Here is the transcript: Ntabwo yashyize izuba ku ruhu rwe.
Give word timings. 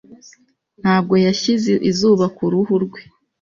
Ntabwo 0.81 1.13
yashyize 1.25 1.71
izuba 1.89 2.25
ku 2.35 2.43
ruhu 2.51 2.75
rwe. 2.83 3.01